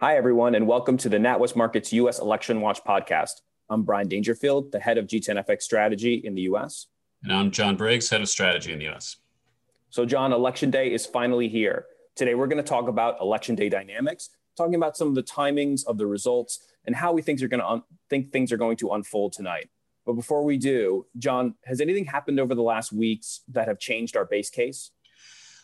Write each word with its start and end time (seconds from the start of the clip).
Hi, 0.00 0.16
everyone, 0.16 0.54
and 0.54 0.68
welcome 0.68 0.96
to 0.98 1.08
the 1.08 1.16
NatWest 1.16 1.56
Markets 1.56 1.92
U.S. 1.92 2.20
Election 2.20 2.60
Watch 2.60 2.84
podcast. 2.84 3.32
I'm 3.68 3.82
Brian 3.82 4.08
Daingerfield, 4.08 4.70
the 4.70 4.78
head 4.78 4.96
of 4.96 5.08
G10FX 5.08 5.62
strategy 5.62 6.22
in 6.22 6.36
the 6.36 6.42
U.S. 6.42 6.86
And 7.24 7.32
I'm 7.32 7.50
John 7.50 7.74
Briggs, 7.74 8.08
head 8.08 8.20
of 8.20 8.28
strategy 8.28 8.72
in 8.72 8.78
the 8.78 8.84
U.S. 8.84 9.16
So, 9.90 10.06
John, 10.06 10.32
election 10.32 10.70
day 10.70 10.92
is 10.92 11.04
finally 11.04 11.48
here. 11.48 11.86
Today, 12.14 12.36
we're 12.36 12.46
going 12.46 12.62
to 12.62 12.68
talk 12.68 12.86
about 12.86 13.20
election 13.20 13.56
day 13.56 13.68
dynamics, 13.68 14.30
talking 14.56 14.76
about 14.76 14.96
some 14.96 15.08
of 15.08 15.16
the 15.16 15.22
timings 15.24 15.84
of 15.84 15.98
the 15.98 16.06
results 16.06 16.60
and 16.86 16.94
how 16.94 17.12
we 17.12 17.20
think, 17.20 17.42
are 17.42 17.48
going 17.48 17.58
to 17.58 17.68
un- 17.68 17.82
think 18.08 18.30
things 18.30 18.52
are 18.52 18.56
going 18.56 18.76
to 18.76 18.90
unfold 18.90 19.32
tonight. 19.32 19.68
But 20.06 20.12
before 20.12 20.44
we 20.44 20.58
do, 20.58 21.06
John, 21.18 21.56
has 21.64 21.80
anything 21.80 22.04
happened 22.04 22.38
over 22.38 22.54
the 22.54 22.62
last 22.62 22.92
weeks 22.92 23.40
that 23.48 23.66
have 23.66 23.80
changed 23.80 24.16
our 24.16 24.26
base 24.26 24.48
case? 24.48 24.92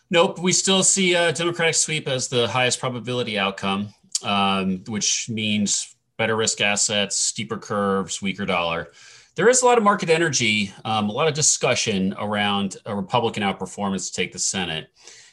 Nope, 0.09 0.39
we 0.39 0.51
still 0.51 0.83
see 0.83 1.13
a 1.13 1.31
Democratic 1.31 1.75
sweep 1.75 2.09
as 2.09 2.27
the 2.27 2.49
highest 2.49 2.81
probability 2.81 3.39
outcome 3.39 3.93
um, 4.25 4.83
which 4.87 5.29
means 5.29 5.95
better 6.17 6.35
risk 6.35 6.61
assets, 6.61 7.15
steeper 7.15 7.57
curves, 7.57 8.21
weaker 8.21 8.45
dollar. 8.45 8.91
There 9.35 9.49
is 9.49 9.61
a 9.61 9.65
lot 9.65 9.77
of 9.77 9.83
market 9.83 10.09
energy, 10.09 10.73
um, 10.85 11.09
a 11.09 11.11
lot 11.11 11.27
of 11.27 11.33
discussion 11.33 12.15
around 12.17 12.77
a 12.85 12.95
Republican 12.95 13.43
outperformance 13.43 14.07
to 14.07 14.13
take 14.13 14.31
the 14.31 14.39
Senate. 14.39 14.89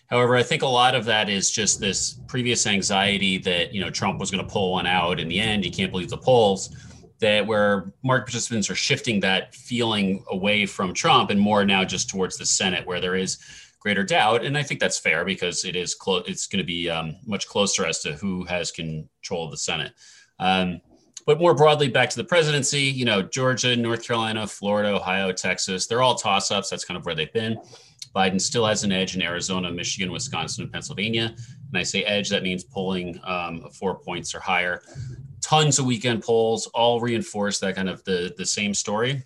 However, 0.08 0.36
I 0.36 0.42
think 0.42 0.62
a 0.62 0.66
lot 0.66 0.94
of 0.94 1.04
that 1.06 1.30
is 1.30 1.50
just 1.50 1.80
this 1.80 2.18
previous 2.26 2.66
anxiety 2.66 3.38
that 3.38 3.72
you 3.72 3.80
know 3.80 3.90
Trump 3.90 4.20
was 4.20 4.30
going 4.30 4.44
to 4.46 4.52
pull 4.52 4.72
one 4.72 4.86
out 4.86 5.18
in 5.20 5.28
the 5.28 5.40
end. 5.40 5.64
You 5.64 5.70
can't 5.70 5.90
believe 5.90 6.10
the 6.10 6.18
polls. 6.18 6.76
That 7.20 7.46
where 7.46 7.92
market 8.02 8.24
participants 8.24 8.68
are 8.68 8.74
shifting 8.74 9.20
that 9.20 9.54
feeling 9.54 10.24
away 10.28 10.66
from 10.66 10.92
Trump 10.92 11.30
and 11.30 11.38
more 11.38 11.64
now 11.64 11.84
just 11.84 12.10
towards 12.10 12.36
the 12.36 12.44
Senate, 12.44 12.84
where 12.84 13.00
there 13.00 13.14
is 13.14 13.38
greater 13.82 14.04
doubt. 14.04 14.44
And 14.44 14.56
I 14.56 14.62
think 14.62 14.78
that's 14.78 14.98
fair 14.98 15.24
because 15.24 15.64
it 15.64 15.74
is 15.74 15.94
close. 15.94 16.22
It's 16.28 16.46
going 16.46 16.58
to 16.58 16.64
be 16.64 16.88
um, 16.88 17.16
much 17.26 17.48
closer 17.48 17.84
as 17.84 18.00
to 18.02 18.12
who 18.12 18.44
has 18.44 18.70
control 18.70 19.46
of 19.46 19.50
the 19.50 19.56
Senate. 19.56 19.92
Um, 20.38 20.80
but 21.26 21.40
more 21.40 21.54
broadly, 21.54 21.88
back 21.88 22.08
to 22.10 22.16
the 22.16 22.24
presidency, 22.24 22.82
you 22.82 23.04
know, 23.04 23.22
Georgia, 23.22 23.74
North 23.76 24.06
Carolina, 24.06 24.46
Florida, 24.46 24.90
Ohio, 24.90 25.32
Texas, 25.32 25.86
they're 25.86 26.02
all 26.02 26.14
toss 26.14 26.50
ups. 26.50 26.70
That's 26.70 26.84
kind 26.84 26.96
of 26.96 27.04
where 27.04 27.14
they've 27.14 27.32
been. 27.32 27.58
Biden 28.14 28.40
still 28.40 28.66
has 28.66 28.84
an 28.84 28.92
edge 28.92 29.16
in 29.16 29.22
Arizona, 29.22 29.70
Michigan, 29.72 30.12
Wisconsin, 30.12 30.64
and 30.64 30.72
Pennsylvania. 30.72 31.34
And 31.68 31.78
I 31.78 31.82
say 31.82 32.04
edge, 32.04 32.28
that 32.30 32.42
means 32.42 32.62
polling 32.62 33.18
um, 33.24 33.68
four 33.72 33.98
points 33.98 34.34
or 34.34 34.40
higher. 34.40 34.82
Tons 35.40 35.78
of 35.78 35.86
weekend 35.86 36.22
polls 36.22 36.66
all 36.68 37.00
reinforce 37.00 37.58
that 37.60 37.74
kind 37.74 37.88
of 37.88 38.04
the, 38.04 38.34
the 38.36 38.46
same 38.46 38.74
story. 38.74 39.24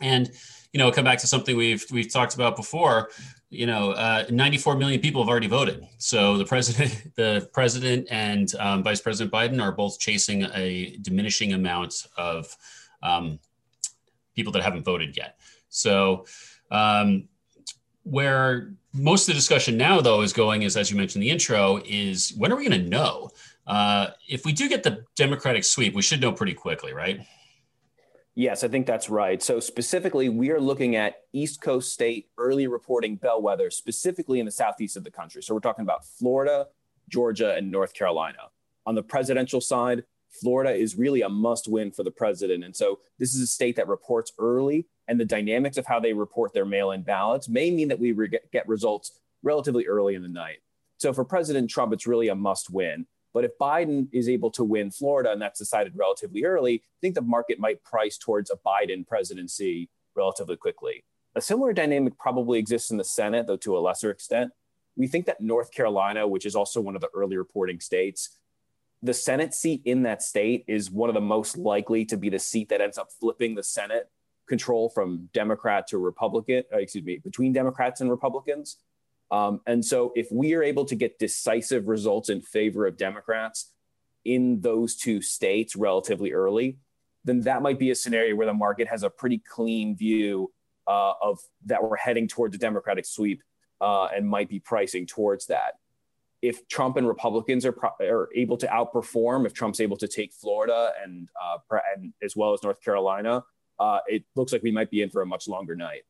And, 0.00 0.30
you 0.72 0.78
know, 0.78 0.90
come 0.90 1.04
back 1.04 1.18
to 1.18 1.26
something 1.26 1.56
we've 1.56 1.84
we've 1.90 2.12
talked 2.12 2.34
about 2.34 2.56
before 2.56 3.10
you 3.50 3.66
know, 3.66 3.90
uh, 3.90 4.24
94 4.30 4.76
million 4.76 5.00
people 5.00 5.20
have 5.22 5.28
already 5.28 5.48
voted. 5.48 5.86
So 5.98 6.38
the 6.38 6.44
president, 6.44 7.14
the 7.16 7.48
president, 7.52 8.06
and 8.10 8.52
um, 8.58 8.82
Vice 8.82 9.00
President 9.00 9.32
Biden 9.32 9.60
are 9.60 9.72
both 9.72 9.98
chasing 9.98 10.44
a 10.54 10.96
diminishing 11.02 11.52
amount 11.52 12.06
of 12.16 12.56
um, 13.02 13.40
people 14.36 14.52
that 14.52 14.62
haven't 14.62 14.84
voted 14.84 15.16
yet. 15.16 15.38
So 15.68 16.26
um, 16.70 17.28
where 18.04 18.72
most 18.92 19.22
of 19.22 19.34
the 19.34 19.38
discussion 19.38 19.76
now, 19.76 20.00
though, 20.00 20.22
is 20.22 20.32
going 20.32 20.62
is, 20.62 20.76
as 20.76 20.90
you 20.90 20.96
mentioned 20.96 21.22
in 21.22 21.28
the 21.28 21.32
intro, 21.32 21.80
is 21.84 22.32
when 22.36 22.52
are 22.52 22.56
we 22.56 22.68
going 22.68 22.82
to 22.82 22.88
know? 22.88 23.30
Uh, 23.66 24.08
if 24.28 24.44
we 24.44 24.52
do 24.52 24.68
get 24.68 24.82
the 24.82 25.04
Democratic 25.16 25.64
sweep, 25.64 25.94
we 25.94 26.02
should 26.02 26.20
know 26.20 26.32
pretty 26.32 26.54
quickly, 26.54 26.92
right? 26.92 27.20
Yes, 28.36 28.62
I 28.62 28.68
think 28.68 28.86
that's 28.86 29.10
right. 29.10 29.42
So, 29.42 29.58
specifically, 29.58 30.28
we 30.28 30.50
are 30.50 30.60
looking 30.60 30.94
at 30.94 31.16
East 31.32 31.60
Coast 31.60 31.92
state 31.92 32.28
early 32.38 32.68
reporting 32.68 33.18
bellwethers, 33.18 33.72
specifically 33.72 34.38
in 34.38 34.46
the 34.46 34.52
southeast 34.52 34.96
of 34.96 35.04
the 35.04 35.10
country. 35.10 35.42
So, 35.42 35.52
we're 35.52 35.60
talking 35.60 35.82
about 35.82 36.04
Florida, 36.04 36.68
Georgia, 37.08 37.54
and 37.54 37.70
North 37.70 37.92
Carolina. 37.92 38.50
On 38.86 38.94
the 38.94 39.02
presidential 39.02 39.60
side, 39.60 40.04
Florida 40.30 40.72
is 40.72 40.96
really 40.96 41.22
a 41.22 41.28
must 41.28 41.66
win 41.66 41.90
for 41.90 42.04
the 42.04 42.10
president. 42.12 42.62
And 42.62 42.74
so, 42.74 43.00
this 43.18 43.34
is 43.34 43.42
a 43.42 43.46
state 43.48 43.74
that 43.76 43.88
reports 43.88 44.32
early, 44.38 44.86
and 45.08 45.18
the 45.18 45.24
dynamics 45.24 45.76
of 45.76 45.86
how 45.86 45.98
they 45.98 46.12
report 46.12 46.54
their 46.54 46.64
mail 46.64 46.92
in 46.92 47.02
ballots 47.02 47.48
may 47.48 47.70
mean 47.72 47.88
that 47.88 47.98
we 47.98 48.12
re- 48.12 48.38
get 48.52 48.68
results 48.68 49.18
relatively 49.42 49.86
early 49.86 50.14
in 50.14 50.22
the 50.22 50.28
night. 50.28 50.58
So, 50.98 51.12
for 51.12 51.24
President 51.24 51.68
Trump, 51.68 51.92
it's 51.92 52.06
really 52.06 52.28
a 52.28 52.36
must 52.36 52.70
win. 52.70 53.06
But 53.32 53.44
if 53.44 53.52
Biden 53.58 54.08
is 54.12 54.28
able 54.28 54.50
to 54.52 54.64
win 54.64 54.90
Florida 54.90 55.30
and 55.30 55.40
that's 55.40 55.58
decided 55.58 55.92
relatively 55.96 56.44
early, 56.44 56.82
I 56.84 56.98
think 57.00 57.14
the 57.14 57.22
market 57.22 57.60
might 57.60 57.82
price 57.84 58.18
towards 58.18 58.50
a 58.50 58.56
Biden 58.56 59.06
presidency 59.06 59.88
relatively 60.16 60.56
quickly. 60.56 61.04
A 61.36 61.40
similar 61.40 61.72
dynamic 61.72 62.18
probably 62.18 62.58
exists 62.58 62.90
in 62.90 62.96
the 62.96 63.04
Senate, 63.04 63.46
though 63.46 63.56
to 63.58 63.76
a 63.76 63.80
lesser 63.80 64.10
extent. 64.10 64.50
We 64.96 65.06
think 65.06 65.26
that 65.26 65.40
North 65.40 65.72
Carolina, 65.72 66.26
which 66.26 66.44
is 66.44 66.56
also 66.56 66.80
one 66.80 66.96
of 66.96 67.00
the 67.00 67.10
early 67.14 67.36
reporting 67.36 67.78
states, 67.78 68.36
the 69.02 69.14
Senate 69.14 69.54
seat 69.54 69.80
in 69.84 70.02
that 70.02 70.22
state 70.22 70.64
is 70.66 70.90
one 70.90 71.08
of 71.08 71.14
the 71.14 71.20
most 71.20 71.56
likely 71.56 72.04
to 72.06 72.16
be 72.16 72.28
the 72.28 72.38
seat 72.38 72.68
that 72.68 72.80
ends 72.80 72.98
up 72.98 73.08
flipping 73.18 73.54
the 73.54 73.62
Senate 73.62 74.10
control 74.48 74.90
from 74.90 75.28
Democrat 75.32 75.86
to 75.86 75.98
Republican, 75.98 76.64
uh, 76.72 76.78
excuse 76.78 77.04
me, 77.04 77.18
between 77.18 77.52
Democrats 77.52 78.00
and 78.00 78.10
Republicans. 78.10 78.76
Um, 79.30 79.60
and 79.66 79.84
so, 79.84 80.12
if 80.16 80.28
we 80.32 80.54
are 80.54 80.62
able 80.62 80.84
to 80.86 80.96
get 80.96 81.18
decisive 81.18 81.88
results 81.88 82.28
in 82.30 82.40
favor 82.40 82.86
of 82.86 82.96
Democrats 82.96 83.72
in 84.24 84.60
those 84.60 84.96
two 84.96 85.22
states 85.22 85.76
relatively 85.76 86.32
early, 86.32 86.78
then 87.24 87.40
that 87.42 87.62
might 87.62 87.78
be 87.78 87.90
a 87.90 87.94
scenario 87.94 88.34
where 88.34 88.46
the 88.46 88.54
market 88.54 88.88
has 88.88 89.02
a 89.02 89.10
pretty 89.10 89.38
clean 89.38 89.96
view 89.96 90.50
uh, 90.86 91.12
of 91.22 91.38
that 91.66 91.82
we're 91.82 91.96
heading 91.96 92.26
towards 92.26 92.54
a 92.54 92.58
Democratic 92.58 93.04
sweep 93.06 93.42
uh, 93.80 94.06
and 94.06 94.28
might 94.28 94.48
be 94.48 94.58
pricing 94.58 95.06
towards 95.06 95.46
that. 95.46 95.74
If 96.42 96.66
Trump 96.68 96.96
and 96.96 97.06
Republicans 97.06 97.66
are, 97.66 97.72
pro- 97.72 97.90
are 98.00 98.30
able 98.34 98.56
to 98.56 98.66
outperform, 98.66 99.46
if 99.46 99.52
Trump's 99.52 99.80
able 99.80 99.98
to 99.98 100.08
take 100.08 100.32
Florida 100.32 100.92
and, 101.02 101.28
uh, 101.40 101.58
and 101.94 102.14
as 102.22 102.34
well 102.34 102.54
as 102.54 102.62
North 102.62 102.82
Carolina, 102.82 103.44
uh, 103.78 104.00
it 104.06 104.24
looks 104.36 104.52
like 104.52 104.62
we 104.62 104.70
might 104.70 104.90
be 104.90 105.02
in 105.02 105.10
for 105.10 105.22
a 105.22 105.26
much 105.26 105.48
longer 105.48 105.76
night. 105.76 106.02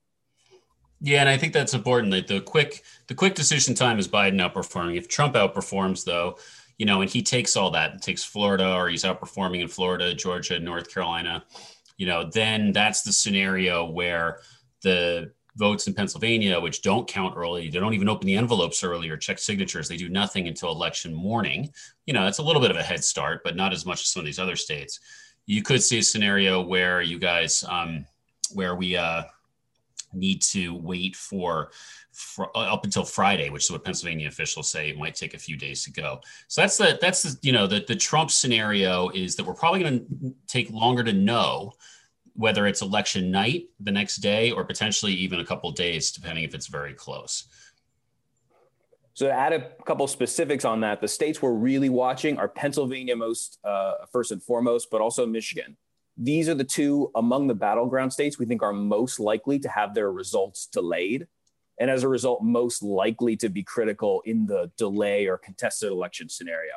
Yeah, 1.01 1.21
and 1.21 1.29
I 1.29 1.37
think 1.37 1.53
that's 1.53 1.75
important. 1.75 2.13
That 2.13 2.27
the 2.27 2.41
quick 2.41 2.85
the 3.07 3.15
quick 3.15 3.35
decision 3.35 3.75
time 3.75 3.99
is 3.99 4.07
Biden 4.09 4.41
outperforming. 4.41 4.97
If 4.97 5.09
Trump 5.09 5.35
outperforms, 5.35 6.05
though, 6.05 6.39
you 6.79 6.87
know, 6.87 7.01
and 7.01 7.11
he 7.11 7.23
takes 7.23 7.57
all 7.57 7.71
that, 7.71 7.93
and 7.93 8.03
takes 8.03 8.23
Florida, 8.23 8.75
or 8.75 8.89
he's 8.89 9.05
outperforming 9.05 9.63
in 9.63 9.69
Florida, 9.69 10.15
Georgia, 10.15 10.59
North 10.59 10.93
Carolina, 10.93 11.45
you 11.97 12.07
know, 12.07 12.29
then 12.31 12.73
that's 12.73 13.03
the 13.03 13.13
scenario 13.13 13.85
where 13.91 14.41
the 14.83 15.33
votes 15.57 15.87
in 15.87 15.95
Pennsylvania, 15.95 16.59
which 16.61 16.83
don't 16.83 17.09
count 17.09 17.35
early, 17.37 17.69
they 17.69 17.79
don't 17.81 17.95
even 17.95 18.09
open 18.09 18.27
the 18.27 18.37
envelopes 18.37 18.85
early 18.85 19.09
or 19.09 19.17
check 19.17 19.39
signatures. 19.39 19.89
They 19.89 19.97
do 19.97 20.09
nothing 20.09 20.49
until 20.49 20.71
election 20.71 21.13
morning. 21.13 21.71
You 22.07 22.15
know, 22.15 22.27
it's 22.27 22.39
a 22.39 22.43
little 22.43 22.63
bit 22.63 22.71
of 22.71 22.77
a 22.77 22.83
head 22.83 23.05
start, 23.05 23.43
but 23.45 23.57
not 23.57 23.73
as 23.73 23.85
much 23.85 24.01
as 24.01 24.09
some 24.09 24.21
of 24.21 24.27
these 24.27 24.39
other 24.39 24.57
states. 24.57 25.01
You 25.47 25.63
could 25.63 25.83
see 25.83 25.99
a 25.99 26.03
scenario 26.03 26.63
where 26.63 27.03
you 27.03 27.19
guys, 27.19 27.65
um, 27.69 28.07
where 28.55 28.75
we, 28.75 28.97
uh, 28.97 29.25
need 30.13 30.43
to 30.43 30.75
wait 30.75 31.17
for, 31.17 31.71
for, 32.13 32.57
uh, 32.57 32.73
up 32.73 32.85
until 32.85 33.05
Friday, 33.05 33.51
which 33.51 33.65
is 33.65 33.71
what 33.71 33.85
Pennsylvania 33.85 34.29
officials 34.29 34.71
say 34.71 34.91
it 34.91 34.99
might 34.99 35.15
take 35.15 35.35
a 35.35 35.39
few 35.39 35.57
days 35.57 35.85
to 35.85 35.93
go. 35.93 36.21
So 36.49 36.61
that's 36.61 36.77
the 36.77 36.99
that's 37.01 37.23
the 37.23 37.39
you 37.43 37.53
know 37.53 37.67
the 37.67 37.85
the 37.87 37.97
Trump 37.97 38.31
scenario 38.31 39.09
is 39.11 39.37
that 39.37 39.47
we're 39.47 39.55
probably 39.55 39.81
going 39.81 39.99
to 39.99 40.35
take 40.47 40.71
longer 40.71 41.05
to 41.05 41.13
know 41.13 41.73
whether 42.35 42.67
it's 42.67 42.81
election 42.81 43.31
night 43.31 43.69
the 43.81 43.93
next 43.93 44.17
day 44.17 44.51
or 44.51 44.65
potentially 44.65 45.13
even 45.13 45.41
a 45.41 45.45
couple 45.45 45.71
days, 45.73 46.11
depending 46.11 46.45
if 46.45 46.55
it's 46.55 46.69
very 46.69 46.95
close. 46.95 47.45
So 49.15 49.27
to 49.27 49.33
add 49.33 49.53
a 49.53 49.71
couple 49.85 50.07
specifics 50.07 50.65
on 50.65 50.81
that, 50.81 51.01
the 51.01 51.09
states 51.09 51.43
we're 51.43 51.53
really 51.53 51.91
watching 51.91 52.39
are 52.39 52.49
Pennsylvania 52.49 53.15
most 53.17 53.59
uh, 53.65 54.07
first 54.11 54.33
and 54.33 54.43
foremost, 54.43 54.91
but 54.91 55.01
also 55.01 55.27
Michigan. 55.27 55.77
These 56.23 56.51
are 56.51 56.55
the 56.55 56.65
two 56.65 57.11
among 57.15 57.47
the 57.47 57.55
battleground 57.55 58.13
states 58.13 58.39
we 58.39 58.45
think 58.45 58.63
are 58.63 58.75
most 58.75 59.19
likely 59.19 59.59
to 59.61 59.71
have 59.71 59.95
their 59.95 60.13
results 60.13 60.67
delayed. 60.67 61.27
And 61.81 61.91
as 61.91 62.03
a 62.03 62.09
result, 62.09 62.45
most 62.45 62.83
likely 62.83 63.37
to 63.39 63.49
be 63.49 63.63
critical 63.63 64.23
in 64.27 64.45
the 64.45 64.71
delay 64.77 65.27
or 65.27 65.39
contested 65.39 65.91
election 65.91 66.29
scenario. 66.29 66.75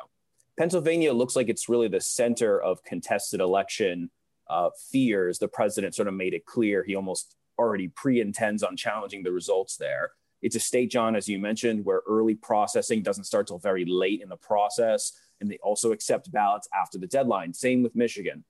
Pennsylvania 0.58 1.12
looks 1.12 1.36
like 1.36 1.50
it's 1.50 1.68
really 1.68 1.88
the 1.88 2.00
center 2.00 2.58
of 2.58 2.82
contested 2.84 3.40
election 3.40 4.10
uh, 4.48 4.70
fears. 4.90 5.38
The 5.38 5.48
president 5.48 5.94
sort 5.94 6.08
of 6.08 6.14
made 6.14 6.32
it 6.32 6.46
clear 6.46 6.82
he 6.82 6.94
almost 6.94 7.36
already 7.58 7.88
pre 7.88 8.22
intends 8.22 8.62
on 8.62 8.78
challenging 8.78 9.24
the 9.24 9.32
results 9.32 9.76
there. 9.76 10.12
It's 10.40 10.56
a 10.56 10.60
state, 10.60 10.90
John, 10.90 11.16
as 11.16 11.28
you 11.28 11.38
mentioned, 11.38 11.84
where 11.84 12.00
early 12.08 12.34
processing 12.34 13.02
doesn't 13.02 13.24
start 13.24 13.48
till 13.48 13.58
very 13.58 13.84
late 13.84 14.22
in 14.22 14.30
the 14.30 14.36
process. 14.38 15.12
And 15.42 15.50
they 15.50 15.58
also 15.62 15.92
accept 15.92 16.32
ballots 16.32 16.66
after 16.74 16.96
the 16.96 17.06
deadline. 17.06 17.52
Same 17.52 17.82
with 17.82 17.94
Michigan. 17.94 18.44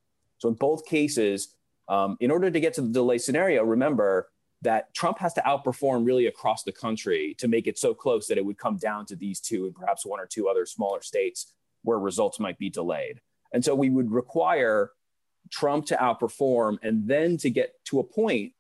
So 0.44 0.50
in 0.50 0.56
both 0.56 0.84
cases, 0.84 1.54
um, 1.88 2.18
in 2.20 2.30
order 2.30 2.50
to 2.50 2.60
get 2.60 2.74
to 2.74 2.82
the 2.82 2.90
delay 2.90 3.16
scenario, 3.16 3.64
remember 3.64 4.28
that 4.60 4.92
Trump 4.92 5.18
has 5.18 5.32
to 5.34 5.40
outperform 5.40 6.04
really 6.04 6.26
across 6.26 6.64
the 6.64 6.72
country 6.72 7.34
to 7.38 7.48
make 7.48 7.66
it 7.66 7.78
so 7.78 7.94
close 7.94 8.26
that 8.26 8.36
it 8.36 8.44
would 8.44 8.58
come 8.58 8.76
down 8.76 9.06
to 9.06 9.16
these 9.16 9.40
two 9.40 9.64
and 9.64 9.74
perhaps 9.74 10.04
one 10.04 10.20
or 10.20 10.26
two 10.26 10.46
other 10.46 10.66
smaller 10.66 11.00
states 11.00 11.54
where 11.82 11.98
results 11.98 12.38
might 12.38 12.58
be 12.58 12.68
delayed. 12.68 13.22
And 13.54 13.64
so 13.64 13.74
we 13.74 13.88
would 13.88 14.12
require 14.12 14.90
Trump 15.50 15.86
to 15.86 15.96
outperform 15.96 16.76
and 16.82 17.08
then 17.08 17.38
to 17.38 17.48
get 17.48 17.72
to 17.86 18.00
a 18.00 18.04
point 18.04 18.52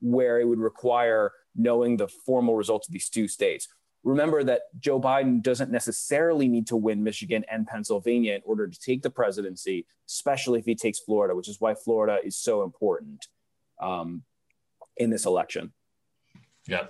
where 0.00 0.40
it 0.40 0.44
would 0.44 0.60
require 0.60 1.32
knowing 1.56 1.96
the 1.96 2.06
formal 2.06 2.54
results 2.54 2.86
of 2.86 2.92
these 2.92 3.08
two 3.08 3.26
states. 3.26 3.66
Remember 4.04 4.42
that 4.44 4.62
Joe 4.78 5.00
Biden 5.00 5.42
doesn't 5.42 5.70
necessarily 5.70 6.48
need 6.48 6.66
to 6.68 6.76
win 6.76 7.02
Michigan 7.02 7.44
and 7.50 7.66
Pennsylvania 7.66 8.34
in 8.34 8.42
order 8.44 8.66
to 8.66 8.80
take 8.80 9.02
the 9.02 9.10
presidency, 9.10 9.86
especially 10.08 10.58
if 10.58 10.64
he 10.64 10.74
takes 10.74 10.98
Florida, 10.98 11.34
which 11.34 11.48
is 11.48 11.60
why 11.60 11.74
Florida 11.74 12.18
is 12.24 12.36
so 12.36 12.62
important 12.62 13.26
um, 13.80 14.22
in 14.96 15.10
this 15.10 15.26
election. 15.26 15.72
Yeah. 16.66 16.86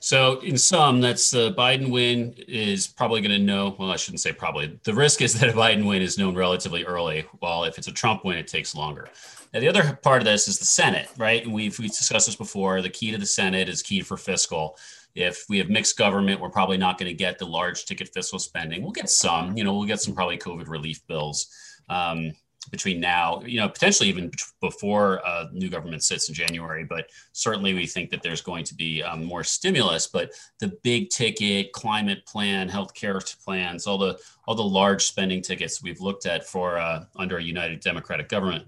So, 0.00 0.38
in 0.40 0.56
sum, 0.56 1.00
that's 1.00 1.30
the 1.32 1.52
Biden 1.54 1.90
win 1.90 2.34
is 2.46 2.86
probably 2.86 3.20
going 3.20 3.36
to 3.36 3.44
know. 3.44 3.74
Well, 3.78 3.90
I 3.90 3.96
shouldn't 3.96 4.20
say 4.20 4.32
probably. 4.32 4.78
The 4.84 4.94
risk 4.94 5.22
is 5.22 5.34
that 5.40 5.50
a 5.50 5.52
Biden 5.52 5.86
win 5.86 6.02
is 6.02 6.18
known 6.18 6.36
relatively 6.36 6.84
early, 6.84 7.26
while 7.40 7.64
if 7.64 7.78
it's 7.78 7.88
a 7.88 7.92
Trump 7.92 8.24
win, 8.24 8.38
it 8.38 8.46
takes 8.46 8.74
longer. 8.74 9.08
Now, 9.52 9.60
the 9.60 9.68
other 9.68 9.98
part 10.02 10.20
of 10.20 10.26
this 10.26 10.46
is 10.46 10.58
the 10.58 10.66
Senate, 10.66 11.08
right? 11.16 11.42
And 11.42 11.52
we've, 11.52 11.78
we've 11.78 11.90
discussed 11.90 12.26
this 12.26 12.36
before. 12.36 12.82
The 12.82 12.90
key 12.90 13.10
to 13.10 13.18
the 13.18 13.26
Senate 13.26 13.68
is 13.68 13.82
key 13.82 14.02
for 14.02 14.16
fiscal. 14.16 14.76
If 15.14 15.46
we 15.48 15.58
have 15.58 15.70
mixed 15.70 15.96
government, 15.96 16.40
we're 16.40 16.50
probably 16.50 16.76
not 16.76 16.98
going 16.98 17.08
to 17.10 17.14
get 17.14 17.38
the 17.38 17.46
large 17.46 17.86
ticket 17.86 18.10
fiscal 18.12 18.38
spending. 18.38 18.82
We'll 18.82 18.92
get 18.92 19.10
some, 19.10 19.56
you 19.56 19.64
know, 19.64 19.74
we'll 19.74 19.86
get 19.86 20.00
some 20.00 20.14
probably 20.14 20.38
COVID 20.38 20.68
relief 20.68 21.04
bills. 21.06 21.48
Um, 21.88 22.32
between 22.70 23.00
now, 23.00 23.42
you 23.44 23.60
know, 23.60 23.68
potentially 23.68 24.08
even 24.08 24.30
before 24.60 25.26
uh, 25.26 25.46
new 25.52 25.68
government 25.68 26.02
sits 26.02 26.28
in 26.28 26.34
January. 26.34 26.84
But 26.84 27.10
certainly, 27.32 27.74
we 27.74 27.86
think 27.86 28.10
that 28.10 28.22
there's 28.22 28.40
going 28.40 28.64
to 28.64 28.74
be 28.74 29.02
um, 29.02 29.24
more 29.24 29.44
stimulus. 29.44 30.06
But 30.06 30.32
the 30.60 30.68
big 30.82 31.10
ticket 31.10 31.72
climate 31.72 32.24
plan, 32.26 32.68
healthcare 32.68 33.18
plans, 33.44 33.86
all 33.86 33.98
the 33.98 34.18
all 34.46 34.54
the 34.54 34.62
large 34.62 35.04
spending 35.04 35.42
tickets 35.42 35.82
we've 35.82 36.00
looked 36.00 36.26
at 36.26 36.46
for 36.46 36.78
uh, 36.78 37.04
under 37.16 37.38
a 37.38 37.42
united 37.42 37.80
Democratic 37.80 38.28
government. 38.28 38.64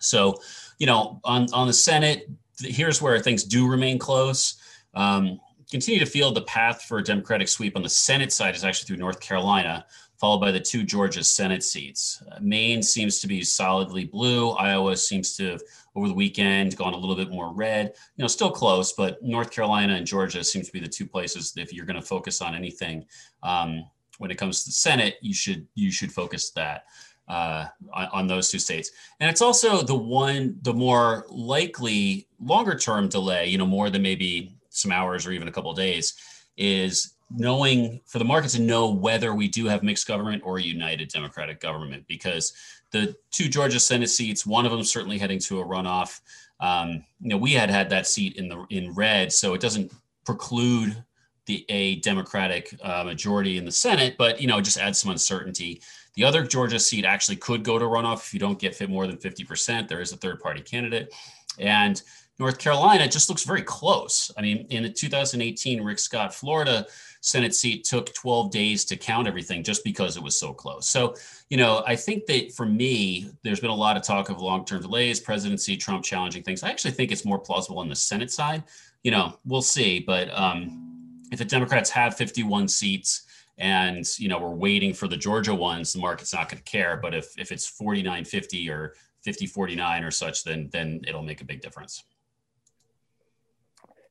So, 0.00 0.34
you 0.78 0.86
know, 0.86 1.20
on 1.24 1.46
on 1.52 1.66
the 1.66 1.72
Senate, 1.72 2.28
here's 2.60 3.00
where 3.00 3.18
things 3.20 3.44
do 3.44 3.68
remain 3.68 3.98
close. 3.98 4.56
Um, 4.94 5.40
continue 5.70 5.98
to 5.98 6.06
feel 6.06 6.30
the 6.30 6.42
path 6.42 6.82
for 6.82 6.98
a 6.98 7.02
Democratic 7.02 7.48
sweep 7.48 7.76
on 7.76 7.82
the 7.82 7.88
Senate 7.88 8.32
side 8.32 8.54
is 8.54 8.64
actually 8.64 8.86
through 8.86 8.98
North 8.98 9.20
Carolina 9.20 9.84
followed 10.24 10.40
by 10.40 10.50
the 10.50 10.58
two 10.58 10.82
Georgia 10.82 11.22
Senate 11.22 11.62
seats. 11.62 12.22
Uh, 12.32 12.38
Maine 12.40 12.82
seems 12.82 13.20
to 13.20 13.26
be 13.26 13.42
solidly 13.44 14.06
blue. 14.06 14.52
Iowa 14.52 14.96
seems 14.96 15.36
to 15.36 15.50
have, 15.50 15.62
over 15.94 16.08
the 16.08 16.14
weekend, 16.14 16.78
gone 16.78 16.94
a 16.94 16.96
little 16.96 17.14
bit 17.14 17.28
more 17.30 17.52
red. 17.52 17.92
You 18.16 18.22
know, 18.22 18.26
still 18.26 18.50
close, 18.50 18.94
but 18.94 19.22
North 19.22 19.50
Carolina 19.50 19.96
and 19.96 20.06
Georgia 20.06 20.42
seem 20.42 20.62
to 20.62 20.72
be 20.72 20.80
the 20.80 20.88
two 20.88 21.06
places. 21.06 21.52
That 21.52 21.60
if 21.60 21.74
you're 21.74 21.84
going 21.84 22.00
to 22.00 22.06
focus 22.06 22.40
on 22.40 22.54
anything 22.54 23.04
um, 23.42 23.84
when 24.16 24.30
it 24.30 24.38
comes 24.38 24.62
to 24.62 24.70
the 24.70 24.72
Senate, 24.72 25.16
you 25.20 25.34
should 25.34 25.66
you 25.74 25.92
should 25.92 26.10
focus 26.10 26.52
that 26.52 26.84
uh, 27.28 27.66
on, 27.92 28.08
on, 28.14 28.26
those 28.26 28.50
two 28.50 28.58
states. 28.58 28.92
And 29.20 29.28
it's 29.28 29.42
also 29.42 29.82
the 29.82 29.94
one, 29.94 30.56
the 30.62 30.72
more 30.72 31.26
likely 31.28 32.28
longer 32.40 32.78
term 32.78 33.10
delay. 33.10 33.48
You 33.48 33.58
know, 33.58 33.66
more 33.66 33.90
than 33.90 34.00
maybe 34.00 34.56
some 34.70 34.90
hours 34.90 35.26
or 35.26 35.32
even 35.32 35.48
a 35.48 35.52
couple 35.52 35.74
days, 35.74 36.14
is 36.56 37.13
knowing 37.30 38.00
for 38.06 38.18
the 38.18 38.24
market 38.24 38.50
to 38.50 38.60
know 38.60 38.90
whether 38.90 39.34
we 39.34 39.48
do 39.48 39.66
have 39.66 39.82
mixed 39.82 40.06
government 40.06 40.42
or 40.44 40.58
a 40.58 40.62
united 40.62 41.08
democratic 41.08 41.60
government 41.60 42.04
because 42.06 42.52
the 42.90 43.14
two 43.30 43.48
georgia 43.48 43.80
senate 43.80 44.10
seats 44.10 44.46
one 44.46 44.64
of 44.64 44.72
them 44.72 44.84
certainly 44.84 45.18
heading 45.18 45.38
to 45.38 45.60
a 45.60 45.64
runoff. 45.64 46.20
Um, 46.60 47.04
you 47.20 47.30
know 47.30 47.36
we 47.36 47.52
had 47.52 47.70
had 47.70 47.90
that 47.90 48.06
seat 48.06 48.36
in 48.36 48.48
the 48.48 48.64
in 48.70 48.94
red 48.94 49.32
so 49.32 49.54
it 49.54 49.60
doesn't 49.60 49.92
preclude 50.24 51.02
the 51.46 51.64
a 51.68 51.96
democratic 51.96 52.74
uh, 52.82 53.04
majority 53.04 53.58
in 53.58 53.64
the 53.64 53.72
senate 53.72 54.16
but 54.16 54.40
you 54.40 54.46
know 54.46 54.60
just 54.60 54.78
adds 54.78 54.98
some 54.98 55.10
uncertainty. 55.10 55.82
The 56.14 56.24
other 56.24 56.44
georgia 56.44 56.78
seat 56.78 57.04
actually 57.04 57.36
could 57.36 57.64
go 57.64 57.78
to 57.78 57.84
runoff 57.84 58.26
if 58.26 58.34
you 58.34 58.40
don't 58.40 58.58
get 58.58 58.74
fit 58.74 58.88
more 58.88 59.06
than 59.06 59.16
50% 59.16 59.88
there 59.88 60.00
is 60.00 60.12
a 60.12 60.16
third 60.16 60.40
party 60.40 60.60
candidate. 60.60 61.12
And 61.58 62.00
North 62.38 62.58
Carolina 62.58 63.06
just 63.06 63.28
looks 63.28 63.44
very 63.44 63.62
close. 63.62 64.30
I 64.36 64.42
mean, 64.42 64.66
in 64.70 64.82
the 64.82 64.90
2018 64.90 65.82
Rick 65.82 66.00
Scott 66.00 66.34
Florida 66.34 66.86
Senate 67.20 67.54
seat 67.54 67.84
took 67.84 68.12
12 68.12 68.50
days 68.50 68.84
to 68.86 68.96
count 68.96 69.28
everything 69.28 69.62
just 69.62 69.84
because 69.84 70.16
it 70.16 70.22
was 70.22 70.38
so 70.38 70.52
close. 70.52 70.88
So, 70.88 71.14
you 71.48 71.56
know, 71.56 71.82
I 71.86 71.96
think 71.96 72.26
that 72.26 72.52
for 72.52 72.66
me, 72.66 73.30
there's 73.42 73.60
been 73.60 73.70
a 73.70 73.74
lot 73.74 73.96
of 73.96 74.02
talk 74.02 74.30
of 74.30 74.40
long 74.40 74.64
term 74.64 74.82
delays, 74.82 75.20
presidency, 75.20 75.76
Trump 75.76 76.04
challenging 76.04 76.42
things. 76.42 76.62
I 76.62 76.70
actually 76.70 76.90
think 76.90 77.12
it's 77.12 77.24
more 77.24 77.38
plausible 77.38 77.78
on 77.78 77.88
the 77.88 77.96
Senate 77.96 78.32
side. 78.32 78.64
You 79.04 79.12
know, 79.12 79.38
we'll 79.44 79.62
see. 79.62 80.00
But 80.00 80.28
um, 80.38 81.22
if 81.30 81.38
the 81.38 81.44
Democrats 81.44 81.88
have 81.90 82.16
51 82.16 82.68
seats, 82.68 83.26
and 83.58 84.04
you 84.18 84.28
know 84.28 84.38
we're 84.40 84.48
waiting 84.48 84.92
for 84.92 85.06
the 85.06 85.16
Georgia 85.16 85.54
ones, 85.54 85.92
the 85.92 86.00
market's 86.00 86.34
not 86.34 86.48
going 86.48 86.58
to 86.58 86.70
care. 86.70 86.96
But 86.96 87.14
if 87.14 87.38
if 87.38 87.52
it's 87.52 87.70
49-50 87.80 88.68
or 88.70 88.94
50-49 89.24 90.04
or 90.04 90.10
such, 90.10 90.44
then 90.44 90.68
then 90.72 91.00
it'll 91.06 91.22
make 91.22 91.40
a 91.40 91.44
big 91.44 91.60
difference. 91.60 92.02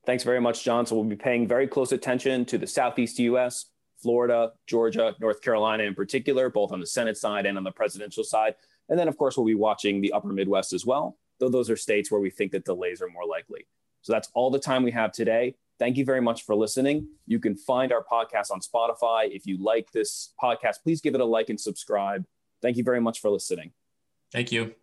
Thanks 0.06 0.24
very 0.24 0.42
much, 0.42 0.64
John. 0.64 0.86
So 0.86 0.96
we'll 0.96 1.06
be 1.06 1.16
paying 1.16 1.48
very 1.48 1.68
close 1.68 1.92
attention 1.92 2.46
to 2.46 2.58
the 2.58 2.68
Southeast 2.68 3.20
US, 3.20 3.68
Florida, 4.02 4.52
Georgia, 4.68 5.16
North 5.20 5.42
Carolina 5.42 5.84
in 5.84 5.96
particular, 5.96 6.50
both 6.50 6.72
on 6.72 6.80
the 6.80 6.88
Senate 6.88 7.18
side 7.18 7.46
and 7.46 7.58
on 7.58 7.64
the 7.64 7.72
presidential 7.72 8.24
side. 8.24 8.56
And 8.90 9.00
then, 9.00 9.08
of 9.08 9.18
course, 9.18 9.38
we'll 9.38 9.46
be 9.46 9.56
watching 9.56 10.02
the 10.02 10.12
upper 10.12 10.28
Midwest 10.28 10.74
as 10.74 10.86
well, 10.86 11.18
though 11.40 11.50
those 11.50 11.70
are 11.70 11.78
states 11.78 12.12
where 12.12 12.20
we 12.20 12.30
think 12.30 12.52
that 12.52 12.66
delays 12.66 13.02
are 13.02 13.08
more 13.08 13.26
likely. 13.26 13.66
So 14.02 14.12
that's 14.12 14.30
all 14.34 14.52
the 14.52 14.60
time 14.60 14.84
we 14.84 14.92
have 14.92 15.14
today. 15.14 15.56
Thank 15.80 15.98
you 15.98 16.06
very 16.06 16.22
much 16.22 16.44
for 16.44 16.56
listening. 16.56 17.08
You 17.26 17.40
can 17.40 17.56
find 17.56 17.92
our 17.92 18.04
podcast 18.04 18.52
on 18.52 18.60
Spotify. 18.60 19.34
If 19.34 19.48
you 19.48 19.58
like 19.58 19.92
this 19.92 20.34
podcast, 20.42 20.84
please 20.84 21.02
give 21.02 21.16
it 21.16 21.22
a 21.22 21.26
like 21.26 21.50
and 21.50 21.60
subscribe. 21.60 22.26
Thank 22.62 22.78
you 22.78 22.84
very 22.84 23.02
much 23.02 23.22
for 23.22 23.30
listening. 23.30 23.72
Thank 24.32 24.52
you. 24.52 24.76